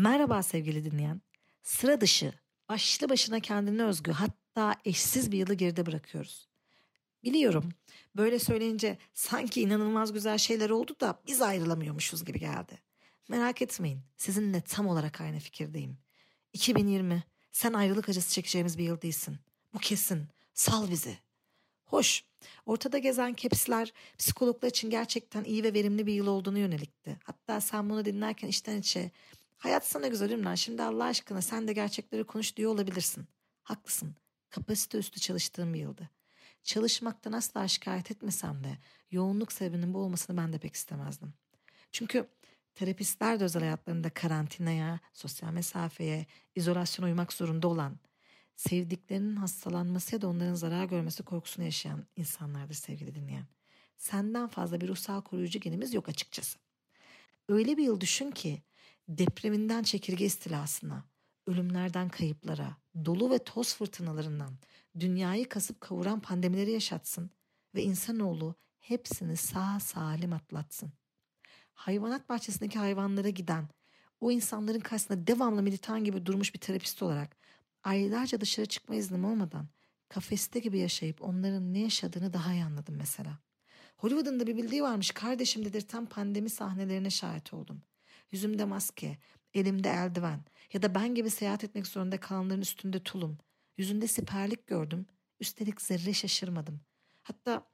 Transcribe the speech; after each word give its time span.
Merhaba 0.00 0.42
sevgili 0.42 0.84
dinleyen. 0.84 1.20
Sıra 1.62 2.00
dışı, 2.00 2.32
başlı 2.68 3.08
başına 3.08 3.40
kendine 3.40 3.84
özgü 3.84 4.12
hatta 4.12 4.76
eşsiz 4.84 5.32
bir 5.32 5.38
yılı 5.38 5.54
geride 5.54 5.86
bırakıyoruz. 5.86 6.48
Biliyorum 7.24 7.68
böyle 8.16 8.38
söyleyince 8.38 8.98
sanki 9.14 9.62
inanılmaz 9.62 10.12
güzel 10.12 10.38
şeyler 10.38 10.70
oldu 10.70 10.96
da 11.00 11.20
biz 11.26 11.42
ayrılamıyormuşuz 11.42 12.24
gibi 12.24 12.40
geldi. 12.40 12.78
Merak 13.28 13.62
etmeyin 13.62 14.00
sizinle 14.16 14.60
tam 14.60 14.86
olarak 14.86 15.20
aynı 15.20 15.38
fikirdeyim. 15.38 15.98
2020 16.52 17.24
sen 17.52 17.72
ayrılık 17.72 18.08
acısı 18.08 18.34
çekeceğimiz 18.34 18.78
bir 18.78 18.84
yıl 18.84 19.00
değilsin. 19.00 19.38
Bu 19.74 19.78
kesin. 19.78 20.28
Sal 20.54 20.90
bizi. 20.90 21.18
Hoş. 21.84 22.24
Ortada 22.66 22.98
gezen 22.98 23.34
kepsler 23.34 23.92
psikologlar 24.18 24.68
için 24.68 24.90
gerçekten 24.90 25.44
iyi 25.44 25.64
ve 25.64 25.74
verimli 25.74 26.06
bir 26.06 26.12
yıl 26.12 26.26
olduğunu 26.26 26.58
yönelikti. 26.58 27.18
Hatta 27.24 27.60
sen 27.60 27.90
bunu 27.90 28.04
dinlerken 28.04 28.48
içten 28.48 28.78
içe 28.78 29.10
hayat 29.60 29.86
sana 29.86 30.06
güzel 30.06 30.30
Ümran 30.30 30.54
şimdi 30.54 30.82
Allah 30.82 31.04
aşkına 31.04 31.42
sen 31.42 31.68
de 31.68 31.72
gerçekleri 31.72 32.24
konuş 32.24 32.56
diyor 32.56 32.72
olabilirsin. 32.72 33.26
Haklısın. 33.62 34.16
Kapasite 34.50 34.98
üstü 34.98 35.20
çalıştığım 35.20 35.74
bir 35.74 35.78
yıldı. 35.78 36.10
Çalışmaktan 36.62 37.32
asla 37.32 37.68
şikayet 37.68 38.10
etmesem 38.10 38.64
de 38.64 38.78
yoğunluk 39.10 39.52
sebebinin 39.52 39.94
bu 39.94 39.98
olmasını 39.98 40.36
ben 40.36 40.52
de 40.52 40.58
pek 40.58 40.74
istemezdim. 40.74 41.34
Çünkü 41.92 42.28
terapistler 42.74 43.40
de 43.40 43.44
özel 43.44 43.62
hayatlarında 43.62 44.10
karantinaya, 44.10 45.00
sosyal 45.12 45.52
mesafeye, 45.52 46.26
izolasyona 46.54 47.08
uymak 47.08 47.32
zorunda 47.32 47.68
olan, 47.68 47.98
sevdiklerinin 48.56 49.36
hastalanması 49.36 50.14
ya 50.14 50.22
da 50.22 50.28
onların 50.28 50.54
zarar 50.54 50.84
görmesi 50.84 51.22
korkusunu 51.22 51.64
yaşayan 51.64 52.06
insanlardır 52.16 52.74
sevgili 52.74 53.14
dinleyen. 53.14 53.46
Senden 53.96 54.48
fazla 54.48 54.80
bir 54.80 54.88
ruhsal 54.88 55.22
koruyucu 55.22 55.60
genimiz 55.60 55.94
yok 55.94 56.08
açıkçası. 56.08 56.58
Öyle 57.48 57.76
bir 57.76 57.82
yıl 57.82 58.00
düşün 58.00 58.30
ki 58.30 58.62
depreminden 59.18 59.82
çekirge 59.82 60.24
istilasına, 60.24 61.04
ölümlerden 61.46 62.08
kayıplara, 62.08 62.76
dolu 63.04 63.30
ve 63.30 63.38
toz 63.38 63.74
fırtınalarından 63.74 64.58
dünyayı 65.00 65.48
kasıp 65.48 65.80
kavuran 65.80 66.20
pandemileri 66.20 66.70
yaşatsın 66.70 67.30
ve 67.74 67.82
insanoğlu 67.82 68.54
hepsini 68.78 69.36
sağ 69.36 69.80
salim 69.80 70.32
atlatsın. 70.32 70.92
Hayvanat 71.74 72.28
bahçesindeki 72.28 72.78
hayvanlara 72.78 73.28
giden, 73.28 73.68
o 74.20 74.30
insanların 74.30 74.80
karşısında 74.80 75.26
devamlı 75.26 75.62
militan 75.62 76.04
gibi 76.04 76.26
durmuş 76.26 76.54
bir 76.54 76.60
terapist 76.60 77.02
olarak 77.02 77.36
aylarca 77.84 78.40
dışarı 78.40 78.66
çıkma 78.66 78.94
iznim 78.94 79.24
olmadan 79.24 79.68
kafeste 80.08 80.58
gibi 80.58 80.78
yaşayıp 80.78 81.22
onların 81.22 81.74
ne 81.74 81.78
yaşadığını 81.78 82.32
daha 82.32 82.52
iyi 82.52 82.64
anladım 82.64 82.94
mesela. 82.98 83.38
Hollywood'un 83.96 84.40
da 84.40 84.46
bir 84.46 84.56
bildiği 84.56 84.82
varmış 84.82 85.10
kardeşim 85.10 85.64
dedirten 85.64 86.06
pandemi 86.06 86.50
sahnelerine 86.50 87.10
şahit 87.10 87.54
oldum. 87.54 87.82
Yüzümde 88.32 88.64
maske, 88.64 89.18
elimde 89.54 89.88
eldiven 89.88 90.44
ya 90.72 90.82
da 90.82 90.94
ben 90.94 91.14
gibi 91.14 91.30
seyahat 91.30 91.64
etmek 91.64 91.86
zorunda 91.86 92.20
kalanların 92.20 92.60
üstünde 92.60 93.02
tulum. 93.02 93.38
Yüzünde 93.76 94.06
siperlik 94.06 94.66
gördüm. 94.66 95.06
Üstelik 95.40 95.80
zerre 95.80 96.12
şaşırmadım. 96.12 96.80
Hatta 97.22 97.70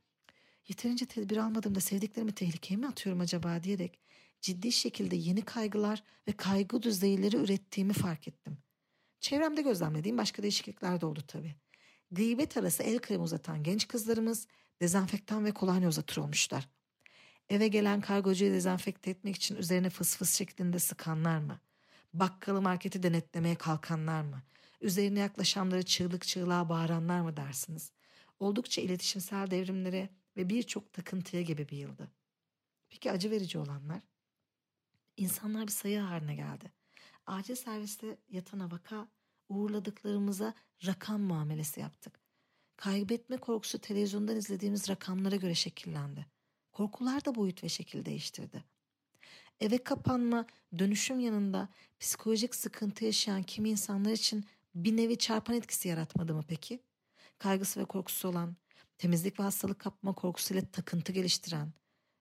yeterince 0.68 1.06
tedbir 1.06 1.36
almadığımda 1.36 1.80
sevdiklerimi 1.80 2.32
tehlikeye 2.32 2.76
mi 2.76 2.86
atıyorum 2.86 3.20
acaba 3.20 3.62
diyerek 3.62 4.00
ciddi 4.40 4.72
şekilde 4.72 5.16
yeni 5.16 5.42
kaygılar 5.42 6.02
ve 6.28 6.32
kaygı 6.32 6.82
düzeyleri 6.82 7.36
ürettiğimi 7.36 7.92
fark 7.92 8.28
ettim. 8.28 8.58
Çevremde 9.20 9.62
gözlemlediğim 9.62 10.18
başka 10.18 10.42
değişiklikler 10.42 11.00
de 11.00 11.06
oldu 11.06 11.20
tabii. 11.28 11.54
Gıybet 12.10 12.56
arası 12.56 12.82
el 12.82 12.98
kremi 12.98 13.22
uzatan 13.22 13.62
genç 13.62 13.88
kızlarımız 13.88 14.46
dezenfektan 14.80 15.44
ve 15.44 15.52
kolonya 15.52 15.88
uzatır 15.88 16.16
olmuşlar. 16.16 16.68
Eve 17.50 17.68
gelen 17.68 18.00
kargocuyu 18.00 18.52
dezenfekte 18.52 19.10
etmek 19.10 19.36
için 19.36 19.56
üzerine 19.56 19.90
fıs 19.90 20.16
fıs 20.16 20.34
şeklinde 20.34 20.78
sıkanlar 20.78 21.38
mı? 21.38 21.60
Bakkalı 22.14 22.62
marketi 22.62 23.02
denetlemeye 23.02 23.54
kalkanlar 23.54 24.22
mı? 24.22 24.42
Üzerine 24.80 25.18
yaklaşanları 25.18 25.82
çığlık 25.82 26.26
çığlığa 26.26 26.68
bağıranlar 26.68 27.20
mı 27.20 27.36
dersiniz? 27.36 27.92
Oldukça 28.40 28.82
iletişimsel 28.82 29.50
devrimlere 29.50 30.08
ve 30.36 30.48
birçok 30.48 30.92
takıntıya 30.92 31.42
gibi 31.42 31.68
bir 31.68 31.76
yıldı. 31.76 32.10
Peki 32.88 33.12
acı 33.12 33.30
verici 33.30 33.58
olanlar? 33.58 34.00
İnsanlar 35.16 35.66
bir 35.66 35.72
sayı 35.72 36.00
haline 36.00 36.34
geldi. 36.34 36.72
Acil 37.26 37.54
serviste 37.54 38.18
yatan 38.28 38.72
vaka 38.72 39.08
uğurladıklarımıza 39.48 40.54
rakam 40.86 41.20
muamelesi 41.20 41.80
yaptık. 41.80 42.20
Kaybetme 42.76 43.36
korkusu 43.36 43.78
televizyondan 43.78 44.36
izlediğimiz 44.36 44.88
rakamlara 44.88 45.36
göre 45.36 45.54
şekillendi. 45.54 46.26
Korkular 46.76 47.24
da 47.24 47.34
boyut 47.34 47.64
ve 47.64 47.68
şekil 47.68 48.04
değiştirdi. 48.04 48.64
Eve 49.60 49.78
kapanma, 49.78 50.46
dönüşüm 50.78 51.20
yanında 51.20 51.68
psikolojik 52.00 52.54
sıkıntı 52.54 53.04
yaşayan 53.04 53.42
kimi 53.42 53.70
insanlar 53.70 54.10
için 54.10 54.44
bir 54.74 54.96
nevi 54.96 55.18
çarpan 55.18 55.56
etkisi 55.56 55.88
yaratmadı 55.88 56.34
mı 56.34 56.44
peki? 56.48 56.80
Kaygısı 57.38 57.80
ve 57.80 57.84
korkusu 57.84 58.28
olan, 58.28 58.56
temizlik 58.98 59.40
ve 59.40 59.42
hastalık 59.42 59.78
kapma 59.78 60.12
korkusuyla 60.12 60.62
takıntı 60.72 61.12
geliştiren, 61.12 61.72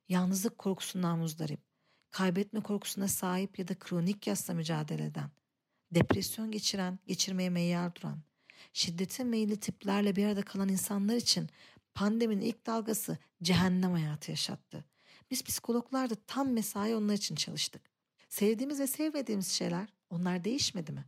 yalnızlık 0.10 0.58
korkusundan 0.58 1.20
muzdarip, 1.20 1.60
kaybetme 2.12 2.60
korkusuna 2.60 3.08
sahip 3.08 3.60
ya 3.60 3.68
da 3.68 3.80
kronik 3.80 4.28
yasla 4.28 4.54
mücadele 4.54 5.06
eden, 5.06 5.30
depresyon 5.92 6.52
geçiren, 6.52 7.00
geçirmeye 7.08 7.50
meyyal 7.50 7.92
duran, 7.96 8.20
şiddete 8.74 9.24
meyilli 9.24 9.60
tiplerle 9.60 10.16
bir 10.16 10.26
arada 10.26 10.42
kalan 10.42 10.70
insanlar 10.70 11.16
için 11.16 11.50
pandeminin 11.96 12.42
ilk 12.42 12.66
dalgası 12.66 13.18
cehennem 13.44 13.92
hayatı 13.92 14.32
yaşattı. 14.32 14.86
Biz 15.32 15.44
psikologlar 15.44 16.10
da 16.10 16.16
tam 16.28 16.52
mesai 16.52 16.96
onlar 16.96 17.14
için 17.14 17.36
çalıştık. 17.36 17.82
Sevdiğimiz 18.30 18.80
ve 18.80 18.88
sevmediğimiz 18.88 19.48
şeyler 19.48 19.94
onlar 20.10 20.44
değişmedi 20.44 20.92
mi? 20.92 21.06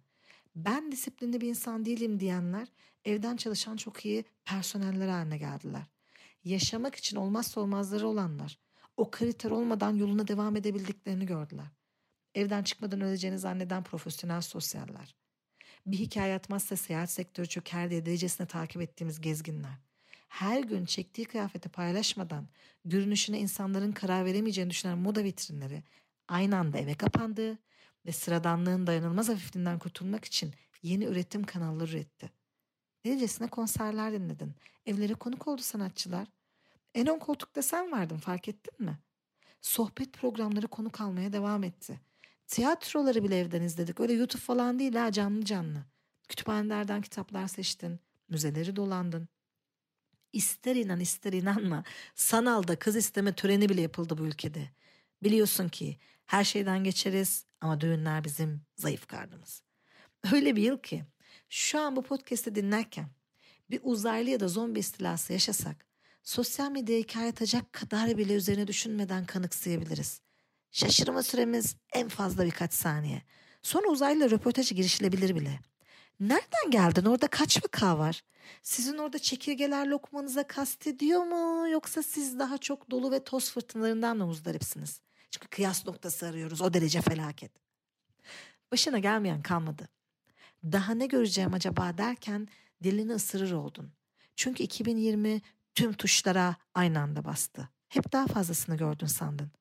Ben 0.55 0.91
disiplinli 0.91 1.41
bir 1.41 1.49
insan 1.49 1.85
değilim 1.85 2.19
diyenler 2.19 2.67
evden 3.05 3.37
çalışan 3.37 3.77
çok 3.77 4.05
iyi 4.05 4.25
personeller 4.45 5.07
haline 5.07 5.37
geldiler. 5.37 5.83
Yaşamak 6.43 6.95
için 6.95 7.17
olmazsa 7.17 7.61
olmazları 7.61 8.07
olanlar 8.07 8.59
o 8.97 9.11
kriter 9.11 9.51
olmadan 9.51 9.95
yoluna 9.95 10.27
devam 10.27 10.55
edebildiklerini 10.55 11.25
gördüler. 11.25 11.67
Evden 12.35 12.63
çıkmadan 12.63 13.01
öleceğini 13.01 13.39
zanneden 13.39 13.83
profesyonel 13.83 14.41
sosyaller. 14.41 15.15
Bir 15.85 15.97
hikaye 15.97 16.35
atmazsa 16.35 16.75
seyahat 16.75 17.11
sektörü 17.11 17.47
çöker 17.47 17.89
diye 17.89 18.05
derecesine 18.05 18.47
takip 18.47 18.81
ettiğimiz 18.81 19.21
gezginler 19.21 19.87
her 20.27 20.63
gün 20.63 20.85
çektiği 20.85 21.25
kıyafeti 21.25 21.69
paylaşmadan 21.69 22.47
görünüşüne 22.85 23.39
insanların 23.39 23.91
karar 23.91 24.25
veremeyeceğini 24.25 24.69
düşünen 24.69 24.97
moda 24.97 25.23
vitrinleri 25.23 25.83
aynı 26.27 26.57
anda 26.57 26.77
eve 26.77 26.93
kapandı 26.95 27.57
ve 28.05 28.11
sıradanlığın 28.11 28.87
dayanılmaz 28.87 29.29
hafifliğinden 29.29 29.79
kurtulmak 29.79 30.25
için 30.25 30.53
yeni 30.83 31.05
üretim 31.05 31.43
kanalları 31.43 31.91
üretti. 31.91 32.31
Delicesine 33.05 33.47
konserler 33.47 34.13
dinledin. 34.13 34.55
Evlere 34.85 35.13
konuk 35.13 35.47
oldu 35.47 35.61
sanatçılar. 35.61 36.27
En 36.95 37.07
ön 37.07 37.19
koltukta 37.19 37.61
sen 37.61 37.91
vardın 37.91 38.17
fark 38.17 38.47
ettin 38.47 38.85
mi? 38.85 38.99
Sohbet 39.61 40.13
programları 40.13 40.67
konuk 40.67 41.01
almaya 41.01 41.33
devam 41.33 41.63
etti. 41.63 41.99
Tiyatroları 42.47 43.23
bile 43.23 43.39
evden 43.39 43.61
izledik. 43.61 43.99
Öyle 43.99 44.13
YouTube 44.13 44.41
falan 44.41 44.79
değil 44.79 44.95
ha 44.95 45.11
canlı 45.11 45.45
canlı. 45.45 45.83
Kütüphanelerden 46.27 47.01
kitaplar 47.01 47.47
seçtin. 47.47 47.99
Müzeleri 48.29 48.75
dolandın. 48.75 49.27
İster 50.37 50.75
inan 50.75 50.99
ister 50.99 51.33
inanma 51.33 51.83
sanalda 52.15 52.79
kız 52.79 52.95
isteme 52.95 53.35
töreni 53.35 53.69
bile 53.69 53.81
yapıldı 53.81 54.17
bu 54.17 54.25
ülkede. 54.25 54.69
Biliyorsun 55.23 55.69
ki 55.69 55.97
her 56.25 56.43
şeyden 56.43 56.83
geçeriz 56.83 57.45
ama 57.61 57.81
düğünler 57.81 58.23
bizim 58.23 58.61
zayıf 58.75 59.07
karnımız. 59.07 59.63
Öyle 60.33 60.55
bir 60.55 60.61
yıl 60.61 60.77
ki 60.77 61.03
şu 61.49 61.79
an 61.79 61.95
bu 61.95 62.03
podcast'i 62.03 62.55
dinlerken 62.55 63.09
bir 63.69 63.79
uzaylı 63.83 64.29
ya 64.29 64.39
da 64.39 64.47
zombi 64.47 64.79
istilası 64.79 65.33
yaşasak 65.33 65.85
sosyal 66.23 66.71
medyaya 66.71 67.01
hikaye 67.01 67.29
atacak 67.29 67.73
kadar 67.73 68.17
bile 68.17 68.33
üzerine 68.33 68.67
düşünmeden 68.67 69.25
kanıksayabiliriz. 69.25 70.21
Şaşırma 70.71 71.23
süremiz 71.23 71.75
en 71.93 72.07
fazla 72.07 72.45
birkaç 72.45 72.73
saniye. 72.73 73.21
Sonra 73.61 73.87
uzaylı 73.87 74.31
röportajı 74.31 74.75
girişilebilir 74.75 75.35
bile. 75.35 75.59
Nereden 76.19 76.71
geldin? 76.71 77.05
Orada 77.05 77.27
kaç 77.27 77.63
vaka 77.63 77.97
var? 77.97 78.23
Sizin 78.63 78.97
orada 78.97 79.19
çekirgeler 79.19 79.87
lokmanıza 79.87 80.47
kastediyor 80.47 81.23
mu? 81.23 81.69
Yoksa 81.69 82.03
siz 82.03 82.39
daha 82.39 82.57
çok 82.57 82.91
dolu 82.91 83.11
ve 83.11 83.23
toz 83.23 83.51
fırtınalarından 83.51 84.17
mı 84.17 84.25
muzdaripsiniz? 84.25 85.01
Çünkü 85.31 85.47
kıyas 85.47 85.85
noktası 85.87 86.27
arıyoruz. 86.27 86.61
O 86.61 86.73
derece 86.73 87.01
felaket. 87.01 87.51
Başına 88.71 88.99
gelmeyen 88.99 89.41
kalmadı. 89.41 89.89
Daha 90.63 90.93
ne 90.93 91.05
göreceğim 91.05 91.53
acaba 91.53 91.97
derken 91.97 92.47
dilini 92.83 93.13
ısırır 93.13 93.51
oldun. 93.51 93.91
Çünkü 94.35 94.63
2020 94.63 95.41
tüm 95.75 95.93
tuşlara 95.93 96.55
aynı 96.73 96.99
anda 96.99 97.25
bastı. 97.25 97.69
Hep 97.87 98.11
daha 98.11 98.27
fazlasını 98.27 98.77
gördün 98.77 99.07
sandın. 99.07 99.51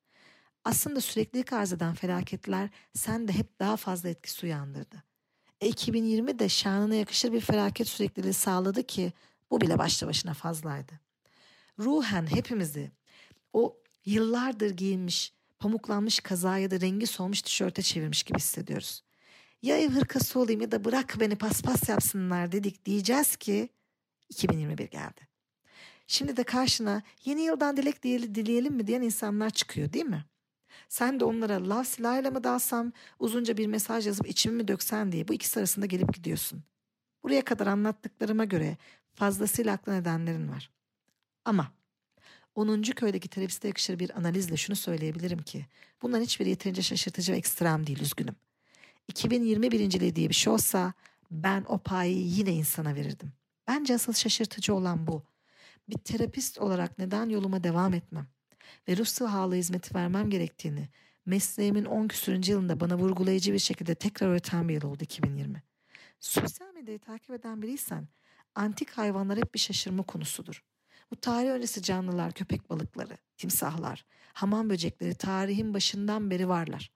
Aslında 0.64 1.00
sürekli 1.00 1.56
arz 1.56 1.72
eden 1.72 1.94
felaketler 1.94 2.68
sen 2.94 3.28
de 3.28 3.32
hep 3.32 3.60
daha 3.60 3.76
fazla 3.76 4.08
etkisi 4.08 4.46
uyandırdı. 4.46 5.02
2020 5.60 6.38
de 6.38 6.48
şanına 6.48 6.94
yakışır 6.94 7.32
bir 7.32 7.40
felaket 7.40 7.88
sürekliliği 7.88 8.34
sağladı 8.34 8.82
ki 8.82 9.12
bu 9.50 9.60
bile 9.60 9.78
başlı 9.78 10.06
başına 10.06 10.34
fazlaydı. 10.34 10.92
Ruhen 11.78 12.26
hepimizi 12.26 12.90
o 13.52 13.76
yıllardır 14.04 14.70
giyinmiş, 14.70 15.32
pamuklanmış 15.58 16.20
kaza 16.20 16.58
ya 16.58 16.70
da 16.70 16.80
rengi 16.80 17.06
solmuş 17.06 17.42
tişörte 17.42 17.82
çevirmiş 17.82 18.22
gibi 18.22 18.38
hissediyoruz. 18.38 19.02
ya 19.62 19.78
ev 19.78 19.90
hırkası 19.90 20.40
olayım 20.40 20.60
ya 20.60 20.70
da 20.70 20.84
bırak 20.84 21.16
beni 21.20 21.36
paspas 21.36 21.88
yapsınlar 21.88 22.52
dedik 22.52 22.84
diyeceğiz 22.84 23.36
ki 23.36 23.68
2021 24.28 24.90
geldi. 24.90 25.28
Şimdi 26.06 26.36
de 26.36 26.44
karşına 26.44 27.02
yeni 27.24 27.42
yıldan 27.42 27.76
dilek 27.76 28.02
dileyelim 28.02 28.74
mi 28.74 28.86
diyen 28.86 29.02
insanlar 29.02 29.50
çıkıyor 29.50 29.92
değil 29.92 30.04
mi? 30.04 30.24
Sen 30.88 31.20
de 31.20 31.24
onlara 31.24 31.68
lav 31.68 31.84
silahıyla 31.84 32.30
mı 32.30 32.44
dalsam, 32.44 32.92
uzunca 33.18 33.56
bir 33.56 33.66
mesaj 33.66 34.06
yazıp 34.06 34.28
içimi 34.28 34.56
mi 34.56 34.68
döksen 34.68 35.12
diye 35.12 35.28
bu 35.28 35.34
ikisi 35.34 35.60
arasında 35.60 35.86
gelip 35.86 36.14
gidiyorsun. 36.14 36.62
Buraya 37.22 37.44
kadar 37.44 37.66
anlattıklarıma 37.66 38.44
göre 38.44 38.76
fazlasıyla 39.14 39.72
aklı 39.72 39.92
nedenlerin 39.92 40.48
var. 40.48 40.70
Ama 41.44 41.72
10. 42.54 42.82
köydeki 42.82 43.28
terapiste 43.28 43.68
yakışır 43.68 43.98
bir 43.98 44.18
analizle 44.18 44.56
şunu 44.56 44.76
söyleyebilirim 44.76 45.42
ki 45.42 45.66
bunların 46.02 46.24
hiçbiri 46.24 46.48
yeterince 46.48 46.82
şaşırtıcı 46.82 47.32
ve 47.32 47.36
ekstrem 47.36 47.86
değil 47.86 48.00
üzgünüm. 48.00 48.36
2020 49.08 49.70
birinciliği 49.70 50.16
diye 50.16 50.28
bir 50.28 50.34
şey 50.34 50.52
olsa 50.52 50.92
ben 51.30 51.64
o 51.68 51.78
payı 51.78 52.18
yine 52.18 52.52
insana 52.52 52.94
verirdim. 52.94 53.32
Bence 53.68 53.94
asıl 53.94 54.12
şaşırtıcı 54.12 54.74
olan 54.74 55.06
bu. 55.06 55.22
Bir 55.88 55.98
terapist 55.98 56.58
olarak 56.58 56.98
neden 56.98 57.28
yoluma 57.28 57.64
devam 57.64 57.94
etmem 57.94 58.26
ve 58.88 58.96
ruh 58.96 59.06
sağlığı 59.06 59.54
hizmeti 59.54 59.94
vermem 59.94 60.30
gerektiğini 60.30 60.88
mesleğimin 61.26 61.84
10 61.84 62.08
küsürüncü 62.08 62.52
yılında 62.52 62.80
bana 62.80 62.98
vurgulayıcı 62.98 63.52
bir 63.52 63.58
şekilde 63.58 63.94
tekrar 63.94 64.28
öğreten 64.28 64.68
bir 64.68 64.74
yıl 64.74 64.82
oldu 64.82 65.04
2020. 65.04 65.62
Sosyal 66.20 66.72
medyayı 66.74 66.98
takip 66.98 67.30
eden 67.30 67.62
biriysen 67.62 68.08
antik 68.54 68.90
hayvanlar 68.90 69.38
hep 69.38 69.54
bir 69.54 69.58
şaşırma 69.58 70.02
konusudur. 70.02 70.62
Bu 71.10 71.16
tarih 71.16 71.50
öncesi 71.50 71.82
canlılar, 71.82 72.32
köpek 72.32 72.70
balıkları, 72.70 73.16
timsahlar, 73.36 74.04
hamam 74.32 74.70
böcekleri 74.70 75.14
tarihin 75.14 75.74
başından 75.74 76.30
beri 76.30 76.48
varlar. 76.48 76.90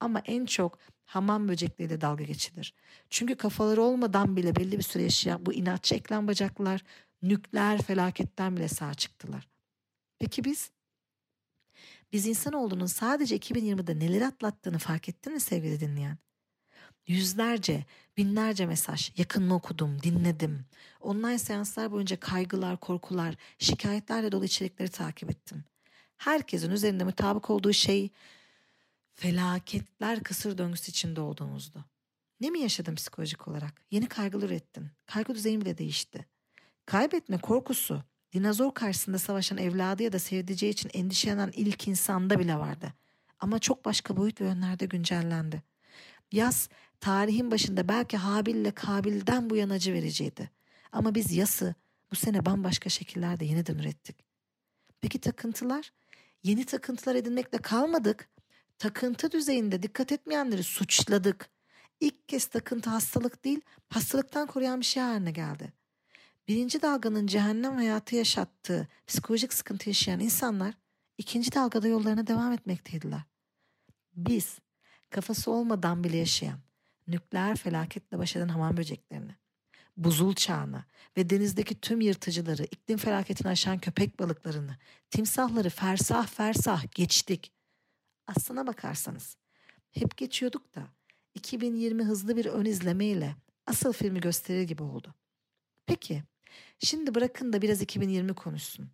Ama 0.00 0.22
en 0.24 0.46
çok 0.46 0.78
hamam 1.04 1.48
böcekleriyle 1.48 2.00
dalga 2.00 2.24
geçilir. 2.24 2.74
Çünkü 3.10 3.34
kafaları 3.34 3.82
olmadan 3.82 4.36
bile 4.36 4.56
belli 4.56 4.78
bir 4.78 4.82
süre 4.82 5.02
yaşayan 5.02 5.46
bu 5.46 5.52
inatçı 5.52 5.94
eklem 5.94 6.28
bacaklar 6.28 6.84
nükleer 7.22 7.82
felaketten 7.82 8.56
bile 8.56 8.68
sağ 8.68 8.94
çıktılar. 8.94 9.48
Peki 10.18 10.44
biz? 10.44 10.70
Biz 12.12 12.26
insanoğlunun 12.26 12.86
sadece 12.86 13.36
2020'de 13.36 13.98
neler 13.98 14.22
atlattığını 14.22 14.78
fark 14.78 15.08
ettin 15.08 15.32
mi 15.32 15.40
sevgili 15.40 15.80
dinleyen? 15.80 16.18
Yüzlerce, 17.06 17.84
binlerce 18.16 18.66
mesaj, 18.66 19.12
yakınını 19.16 19.54
okudum, 19.54 20.02
dinledim. 20.02 20.64
Online 21.00 21.38
seanslar 21.38 21.92
boyunca 21.92 22.20
kaygılar, 22.20 22.76
korkular, 22.76 23.34
şikayetlerle 23.58 24.32
dolu 24.32 24.44
içerikleri 24.44 24.88
takip 24.88 25.30
ettim. 25.30 25.64
Herkesin 26.16 26.70
üzerinde 26.70 27.04
mutabık 27.04 27.50
olduğu 27.50 27.72
şey 27.72 28.10
felaketler 29.14 30.22
kısır 30.22 30.58
döngüsü 30.58 30.90
içinde 30.90 31.20
olduğumuzdu. 31.20 31.84
Ne 32.40 32.50
mi 32.50 32.60
yaşadın 32.60 32.94
psikolojik 32.94 33.48
olarak? 33.48 33.74
Yeni 33.90 34.08
kaygılar 34.08 34.46
ürettin. 34.46 34.88
Kaygı 35.06 35.34
düzeyin 35.34 35.60
bile 35.60 35.78
değişti. 35.78 36.26
Kaybetme 36.86 37.38
korkusu, 37.38 38.02
dinozor 38.32 38.74
karşısında 38.74 39.18
savaşan 39.18 39.58
evladı 39.58 40.02
ya 40.02 40.12
da 40.12 40.18
sevdiceği 40.18 40.72
için 40.72 40.90
endişelenen 40.94 41.52
ilk 41.54 41.88
insanda 41.88 42.38
bile 42.38 42.56
vardı. 42.56 42.92
Ama 43.40 43.58
çok 43.58 43.84
başka 43.84 44.16
boyut 44.16 44.40
ve 44.40 44.44
yönlerde 44.44 44.86
güncellendi. 44.86 45.62
Yaz 46.32 46.68
tarihin 47.00 47.50
başında 47.50 47.88
belki 47.88 48.16
Habil 48.16 48.54
ile 48.54 48.70
Kabil'den 48.70 49.50
bu 49.50 49.56
yana 49.56 49.74
acı 49.74 49.92
vericiydi. 49.92 50.50
Ama 50.92 51.14
biz 51.14 51.32
yası 51.32 51.74
bu 52.10 52.16
sene 52.16 52.46
bambaşka 52.46 52.90
şekillerde 52.90 53.44
yeniden 53.44 53.78
ürettik. 53.78 54.16
Peki 55.00 55.20
takıntılar? 55.20 55.92
Yeni 56.42 56.64
takıntılar 56.64 57.14
edinmekle 57.14 57.58
kalmadık. 57.58 58.28
Takıntı 58.78 59.32
düzeyinde 59.32 59.82
dikkat 59.82 60.12
etmeyenleri 60.12 60.62
suçladık. 60.62 61.50
İlk 62.00 62.28
kez 62.28 62.46
takıntı 62.46 62.90
hastalık 62.90 63.44
değil, 63.44 63.60
hastalıktan 63.88 64.46
koruyan 64.46 64.80
bir 64.80 64.84
şey 64.84 65.02
haline 65.02 65.30
geldi. 65.30 65.72
Birinci 66.48 66.82
dalganın 66.82 67.26
cehennem 67.26 67.74
hayatı 67.74 68.16
yaşattığı 68.16 68.88
psikolojik 69.06 69.52
sıkıntı 69.52 69.88
yaşayan 69.88 70.20
insanlar 70.20 70.74
ikinci 71.18 71.52
dalgada 71.52 71.88
yollarına 71.88 72.26
devam 72.26 72.52
etmekteydiler. 72.52 73.20
Biz 74.16 74.58
kafası 75.10 75.50
olmadan 75.50 76.04
bile 76.04 76.16
yaşayan, 76.16 76.58
nükleer 77.08 77.56
felaketle 77.56 78.18
baş 78.18 78.36
eden 78.36 78.48
hamam 78.48 78.76
böceklerini, 78.76 79.34
buzul 79.96 80.34
çağını 80.34 80.84
ve 81.16 81.30
denizdeki 81.30 81.80
tüm 81.80 82.00
yırtıcıları, 82.00 82.64
iklim 82.64 82.98
felaketini 82.98 83.48
aşan 83.48 83.78
köpek 83.78 84.18
balıklarını, 84.18 84.76
timsahları 85.10 85.70
fersah 85.70 86.26
fersah 86.26 86.84
geçtik. 86.94 87.52
Aslına 88.26 88.66
bakarsanız 88.66 89.36
hep 89.90 90.16
geçiyorduk 90.16 90.74
da 90.74 90.88
2020 91.34 92.04
hızlı 92.04 92.36
bir 92.36 92.46
ön 92.46 92.64
izlemeyle 92.64 93.36
asıl 93.66 93.92
filmi 93.92 94.20
gösterir 94.20 94.62
gibi 94.62 94.82
oldu. 94.82 95.14
Peki 95.86 96.22
şimdi 96.78 97.14
bırakın 97.14 97.52
da 97.52 97.62
biraz 97.62 97.82
2020 97.82 98.34
konuşsun. 98.34 98.90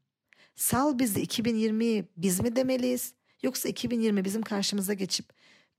Sal 0.57 0.99
bizi 0.99 1.25
2020'yi 1.25 2.05
biz 2.17 2.41
mi 2.41 2.57
demeliyiz 2.57 3.15
yoksa 3.43 3.69
2020 3.69 4.25
bizim 4.25 4.43
karşımıza 4.43 4.95
geçip 4.95 5.27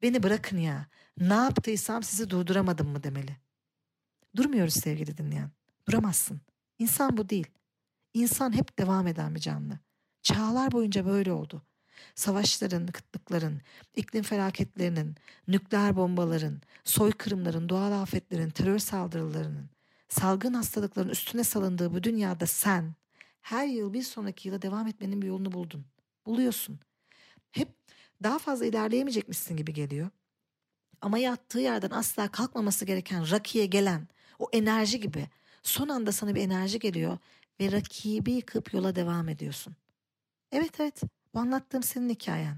Beni 0.01 0.23
bırakın 0.23 0.57
ya. 0.57 0.87
Ne 1.17 1.33
yaptıysam 1.33 2.03
sizi 2.03 2.29
durduramadım 2.29 2.87
mı 2.87 3.03
demeli. 3.03 3.37
Durmuyoruz 4.35 4.73
sevgili 4.73 5.17
dinleyen. 5.17 5.51
Duramazsın. 5.89 6.41
İnsan 6.79 7.17
bu 7.17 7.29
değil. 7.29 7.47
İnsan 8.13 8.55
hep 8.55 8.79
devam 8.79 9.07
eden 9.07 9.35
bir 9.35 9.39
canlı. 9.39 9.79
Çağlar 10.21 10.71
boyunca 10.71 11.05
böyle 11.05 11.31
oldu. 11.31 11.61
Savaşların, 12.15 12.87
kıtlıkların, 12.87 13.61
iklim 13.95 14.23
felaketlerinin, 14.23 15.15
nükleer 15.47 15.95
bombaların, 15.95 16.61
soykırımların, 16.83 17.69
doğal 17.69 17.91
afetlerin, 17.91 18.49
terör 18.49 18.79
saldırılarının, 18.79 19.69
salgın 20.07 20.53
hastalıkların 20.53 21.09
üstüne 21.09 21.43
salındığı 21.43 21.93
bu 21.93 22.03
dünyada 22.03 22.45
sen 22.45 22.93
her 23.41 23.67
yıl 23.67 23.93
bir 23.93 24.03
sonraki 24.03 24.47
yıla 24.47 24.61
devam 24.61 24.87
etmenin 24.87 25.21
bir 25.21 25.27
yolunu 25.27 25.51
buldun. 25.51 25.85
Buluyorsun. 26.25 26.79
Hep 27.51 27.69
daha 28.23 28.39
fazla 28.39 28.65
ilerleyemeyecekmişsin 28.65 29.57
gibi 29.57 29.73
geliyor. 29.73 30.09
Ama 31.01 31.17
yattığı 31.17 31.59
yerden 31.59 31.89
asla 31.89 32.31
kalkmaması 32.31 32.85
gereken 32.85 33.31
rakiye 33.31 33.65
gelen 33.65 34.07
o 34.39 34.49
enerji 34.53 34.99
gibi 34.99 35.27
son 35.63 35.89
anda 35.89 36.11
sana 36.11 36.35
bir 36.35 36.41
enerji 36.41 36.79
geliyor 36.79 37.17
ve 37.61 37.71
rakibi 37.71 38.31
yıkıp 38.31 38.73
yola 38.73 38.95
devam 38.95 39.29
ediyorsun. 39.29 39.75
Evet 40.51 40.79
evet 40.79 41.01
bu 41.33 41.39
anlattığım 41.39 41.83
senin 41.83 42.09
hikayen. 42.09 42.57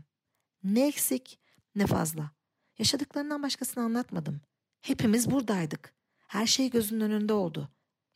Ne 0.64 0.88
eksik 0.88 1.40
ne 1.76 1.88
fazla. 1.88 2.32
Yaşadıklarından 2.80 3.44
başkasını 3.44 3.84
anlatmadım. 3.84 4.42
Hepimiz 4.82 5.32
buradaydık. 5.32 5.97
Her 6.28 6.48
şey 6.48 6.70
gözünün 6.70 7.02
önünde 7.02 7.34
oldu. 7.34 7.70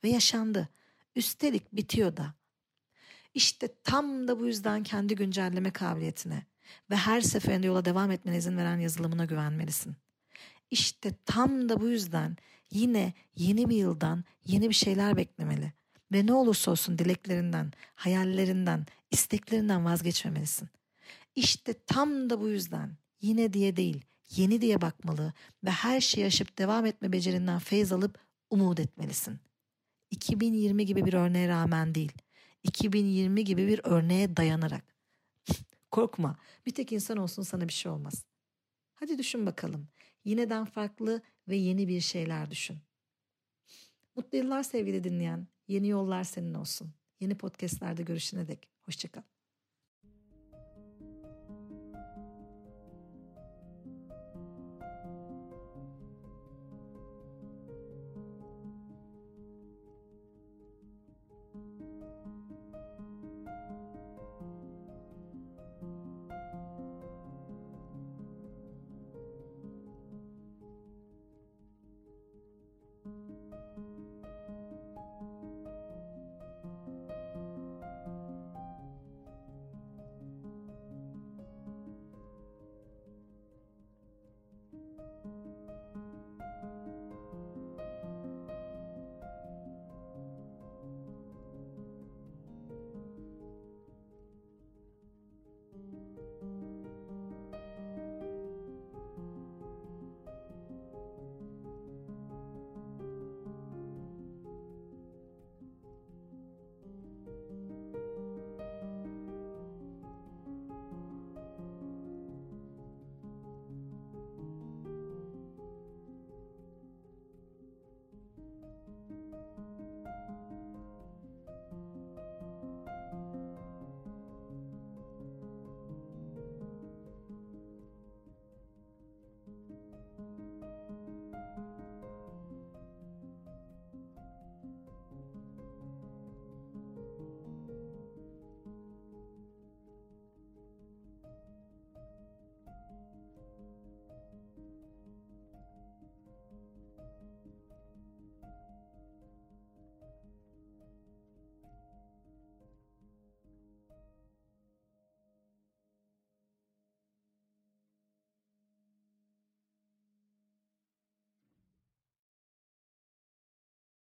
Ve 0.03 0.09
yaşandı. 0.09 0.69
Üstelik 1.15 1.75
bitiyor 1.75 2.17
da. 2.17 2.33
İşte 3.33 3.69
tam 3.83 4.27
da 4.27 4.39
bu 4.39 4.47
yüzden 4.47 4.83
kendi 4.83 5.15
güncelleme 5.15 5.71
kabiliyetine, 5.71 6.45
ve 6.89 6.95
her 6.95 7.21
seferinde 7.21 7.67
yola 7.67 7.85
devam 7.85 8.11
etmene 8.11 8.37
izin 8.37 8.57
veren 8.57 8.79
yazılımına 8.79 9.25
güvenmelisin. 9.25 9.95
İşte 10.71 11.13
tam 11.25 11.69
da 11.69 11.81
bu 11.81 11.87
yüzden 11.87 12.37
yine 12.71 13.13
yeni 13.35 13.69
bir 13.69 13.75
yıldan 13.75 14.23
yeni 14.45 14.69
bir 14.69 14.73
şeyler 14.73 15.17
beklemeli 15.17 15.73
ve 16.11 16.25
ne 16.25 16.33
olursa 16.33 16.71
olsun 16.71 16.97
dileklerinden, 16.97 17.71
hayallerinden, 17.95 18.85
isteklerinden 19.11 19.85
vazgeçmemelisin. 19.85 20.69
İşte 21.35 21.73
tam 21.73 22.29
da 22.29 22.41
bu 22.41 22.47
yüzden 22.47 22.97
yine 23.21 23.53
diye 23.53 23.75
değil, 23.75 24.05
yeni 24.35 24.61
diye 24.61 24.81
bakmalı 24.81 25.33
ve 25.63 25.69
her 25.69 26.01
şeyi 26.01 26.25
aşıp 26.25 26.57
devam 26.57 26.85
etme 26.85 27.11
becerinden 27.11 27.59
feyz 27.59 27.91
alıp 27.91 28.19
umut 28.49 28.79
etmelisin. 28.79 29.39
2020 30.11 30.85
gibi 30.85 31.05
bir 31.05 31.13
örneğe 31.13 31.47
rağmen 31.47 31.95
değil, 31.95 32.11
2020 32.63 33.43
gibi 33.43 33.67
bir 33.67 33.81
örneğe 33.83 34.37
dayanarak. 34.37 34.95
Korkma. 35.91 36.37
Bir 36.65 36.71
tek 36.71 36.91
insan 36.91 37.17
olsun 37.17 37.43
sana 37.43 37.67
bir 37.67 37.73
şey 37.73 37.91
olmaz. 37.91 38.25
Hadi 38.95 39.17
düşün 39.17 39.45
bakalım. 39.45 39.87
Yineden 40.25 40.65
farklı 40.65 41.21
ve 41.47 41.55
yeni 41.55 41.87
bir 41.87 42.01
şeyler 42.01 42.51
düşün. 42.51 42.77
Mutlu 44.15 44.37
yıllar 44.37 44.63
sevgili 44.63 45.03
dinleyen. 45.03 45.47
Yeni 45.67 45.87
yollar 45.87 46.23
senin 46.23 46.53
olsun. 46.53 46.93
Yeni 47.19 47.37
podcastlerde 47.37 48.03
görüşene 48.03 48.47
dek. 48.47 48.69
Hoşçakal. 48.85 49.21